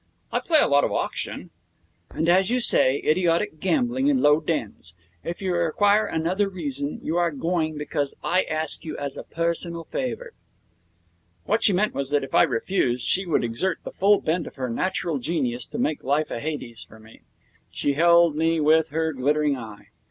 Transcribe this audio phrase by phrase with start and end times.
[0.31, 1.51] 'I play a lot of auction.'
[2.09, 4.95] 'And as you say, idiotic gambling in low dens.
[5.23, 9.83] If you require another reason, you are going because I ask you as a personal
[9.83, 10.33] favour.'
[11.45, 14.55] What she meant was that, if I refused, she would exert the full bent of
[14.55, 17.21] her natural genius to make life a Hades for me.
[17.69, 19.89] She held me with her glittering eye.